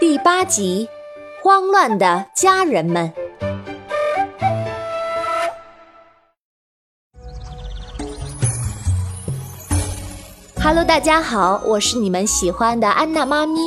[0.00, 0.88] 第八集，
[1.42, 3.12] 慌乱的家人们。
[10.62, 13.58] Hello，大家好，我是你们喜欢的安娜妈咪。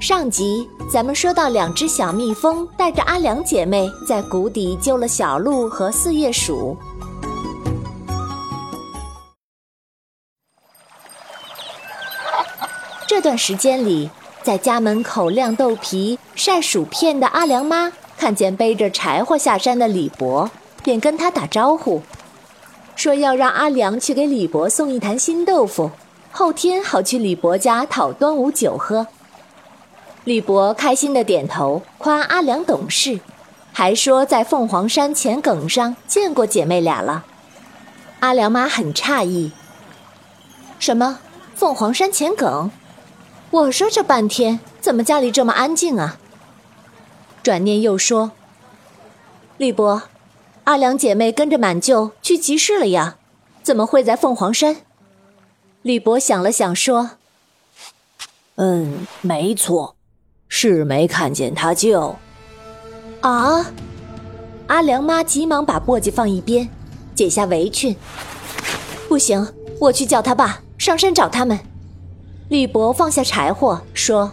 [0.00, 6.76] 上集咱们说到，两只小蜜蜂带着阿良姐妹在谷底救了小鹿和四叶鼠。
[13.08, 14.08] 这段时间里。
[14.42, 20.50] 在家门口晾豆皮、晒薯片的阿良妈看见背着柴火下山的李伯，
[20.82, 22.00] 便跟他打招呼，
[22.96, 25.90] 说要让阿良去给李伯送一坛新豆腐，
[26.32, 29.06] 后天好去李伯家讨端午酒喝。
[30.24, 33.20] 李伯开心的点头，夸阿良懂事，
[33.72, 37.24] 还说在凤凰山前埂上见过姐妹俩了。
[38.20, 39.52] 阿良妈很诧异
[40.78, 41.18] ：“什么？
[41.54, 42.70] 凤凰山前埂？”
[43.50, 46.18] 我说这半天，怎么家里这么安静啊？
[47.42, 48.30] 转念又说
[49.58, 50.02] ：“李伯，
[50.64, 53.16] 阿良姐妹跟着满舅去集市了呀，
[53.62, 54.76] 怎么会在凤凰山？”
[55.82, 57.12] 李伯想了想说
[58.56, 59.96] ：“嗯，没错，
[60.48, 62.14] 是没看见他舅。”
[63.22, 63.66] 啊！
[64.68, 66.68] 阿良妈急忙把簸箕放一边，
[67.14, 67.96] 解下围裙
[69.08, 71.58] ：“不行，我去叫他爸上山找他们。”
[72.50, 74.32] 李伯放下柴火，说：“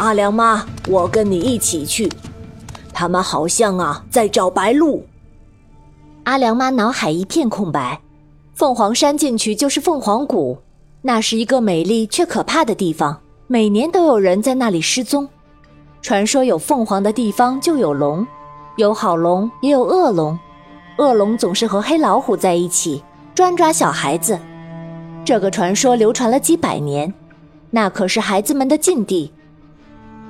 [0.00, 2.10] 阿良妈，我跟你一起去。
[2.92, 5.06] 他们好像啊，在找白鹿。”
[6.24, 8.00] 阿良妈脑海一片空白。
[8.54, 10.58] 凤凰山进去就是凤凰谷，
[11.02, 15.28] 那是一个美丽却可怕的地方，每年都有人在那里失踪。
[16.02, 18.26] 传说有凤凰的地方就有龙，
[18.78, 20.36] 有好龙也有恶龙，
[20.98, 24.36] 恶龙总是和黑老虎在一起，专抓小孩子。
[25.24, 27.14] 这个传说流传了几百年，
[27.70, 29.32] 那可是孩子们的禁地。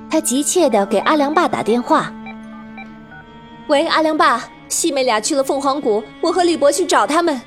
[0.09, 2.13] 他急切地给阿良爸打电话
[3.67, 7.41] ：“喂，阿良爸，西妹俩去了凤凰谷，我和李博去找他们。”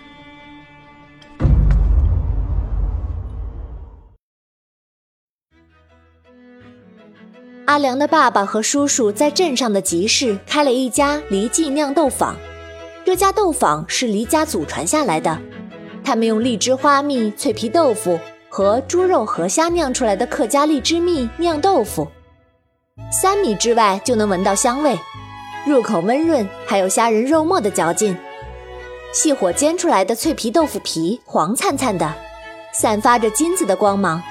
[7.67, 12.35] 阿良的爸爸和叔叔在镇上的集市开了一家黎记酿豆坊，
[13.05, 15.41] 这家豆坊是黎家祖传下来的。
[16.07, 18.17] 他们用荔枝花蜜、脆皮豆腐
[18.49, 22.07] 和猪肉河虾酿出来的客家荔枝蜜酿豆腐，
[23.11, 24.97] 三米之外就能闻到香味，
[25.67, 28.17] 入口温润，还有虾仁肉末的嚼劲。
[29.13, 32.15] 细火煎出来的脆皮豆腐皮黄灿灿的，
[32.73, 34.23] 散发着金子的光芒。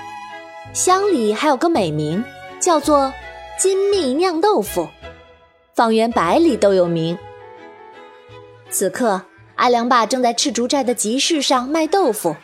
[0.71, 2.23] 乡里还有个美名，
[2.57, 3.11] 叫做
[3.59, 4.87] “金蜜酿豆腐”，
[5.75, 7.17] 方圆百里都有名。
[8.69, 9.21] 此刻。
[9.55, 12.35] 阿良爸正在赤竹寨的集市上卖豆腐，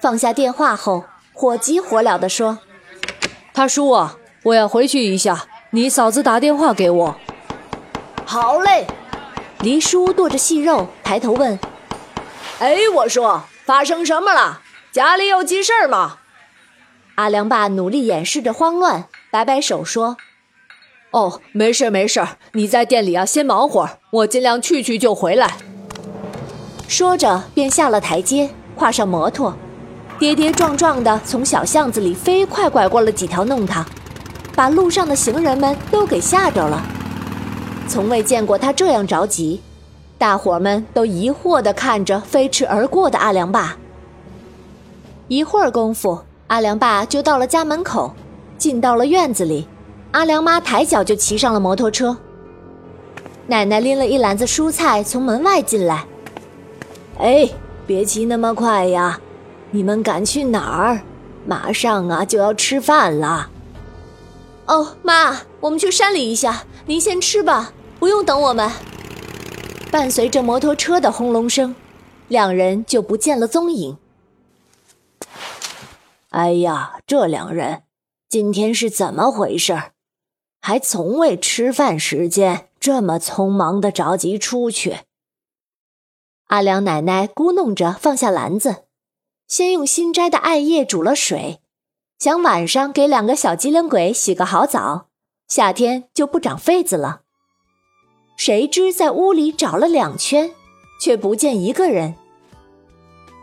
[0.00, 2.58] 放下电话后，火急火燎地说
[3.54, 7.16] ：“他叔啊，我要回去一下，你嫂子打电话给我。”
[8.24, 8.86] 好嘞。
[9.60, 11.58] 黎叔剁着细肉，抬头问
[12.58, 14.60] ：“哎，我说，发生什么了？
[14.90, 16.18] 家里有急事吗？”
[17.14, 20.16] 阿良爸努力掩饰着慌乱，摆摆手说
[21.12, 25.56] ：“哦，没事没事，你在店里啊，先忙会儿，我尽量去去就回来。”
[26.92, 29.54] 说着，便下了台阶，跨上摩托，
[30.18, 33.82] 跌跌撞撞地从小巷子里飞快拐过了几条弄堂，
[34.54, 36.82] 把路上的行人们都给吓着了。
[37.88, 39.62] 从未见过他这样着急，
[40.18, 43.74] 大伙们都疑惑地看着飞驰而过的阿良爸。
[45.28, 48.12] 一会儿功夫，阿良爸就到了家门口，
[48.58, 49.66] 进到了院子里，
[50.10, 52.14] 阿良妈抬脚就骑上了摩托车。
[53.46, 56.04] 奶奶拎了一篮子蔬菜从门外进来。
[57.18, 57.48] 哎，
[57.86, 59.20] 别骑那么快呀！
[59.70, 61.00] 你们赶去哪儿？
[61.46, 63.50] 马上啊就要吃饭了。
[64.66, 68.70] 哦，妈，我们去山里一下，您先吃吧，不用等我们。
[69.90, 71.74] 伴随着摩托车的轰隆声，
[72.28, 73.96] 两人就不见了踪影。
[76.30, 77.82] 哎呀，这两人
[78.28, 79.76] 今天是怎么回事？
[80.60, 84.98] 还从未吃饭时间这么匆忙的着急出去。
[86.52, 88.84] 阿良奶奶咕哝着放下篮子，
[89.48, 91.62] 先用新摘的艾叶煮了水，
[92.18, 95.06] 想晚上给两个小机灵鬼洗个好澡，
[95.48, 97.22] 夏天就不长痱子了。
[98.36, 100.50] 谁知在屋里找了两圈，
[101.00, 102.16] 却不见一个人。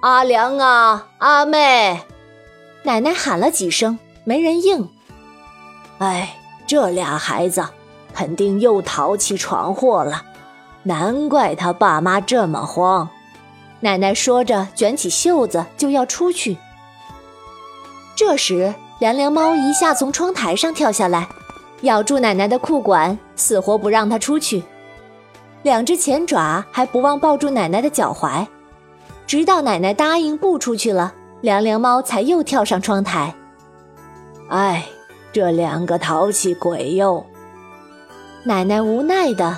[0.02, 2.04] 阿良啊，阿妹，
[2.84, 4.88] 奶奶喊了几声，没人应。
[5.98, 7.66] 哎，这俩孩子
[8.14, 10.26] 肯定又淘气闯祸了。
[10.84, 13.10] 难怪他爸妈这么慌，
[13.82, 16.58] 奶奶说着，卷起袖子就要出去。
[18.16, 21.28] 这时，凉凉猫一下从窗台上跳下来，
[21.82, 24.64] 咬住奶奶的裤管，死活不让她出去。
[25.64, 28.48] 两只前爪还不忘抱住奶奶的脚踝，
[29.28, 33.34] 直到奶奶答应不出去了，凉凉猫才又跳上窗台。
[34.50, 34.86] 哎，
[35.32, 37.26] 这两个淘气鬼哟！
[38.44, 39.58] 奶奶无奈地